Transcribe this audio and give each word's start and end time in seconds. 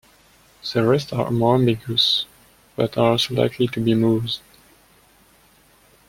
The 0.73 0.83
rest 0.83 1.13
are 1.13 1.29
more 1.29 1.53
ambiguous, 1.53 2.25
but 2.75 2.97
are 2.97 3.11
also 3.11 3.35
likely 3.35 3.67
to 3.67 3.79
be 3.79 3.93
moose. 3.93 4.41